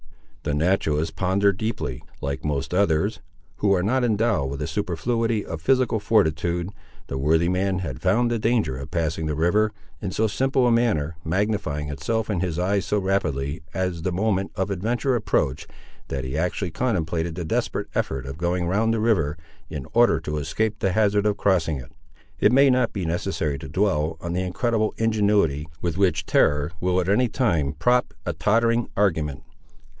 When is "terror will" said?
26.25-26.99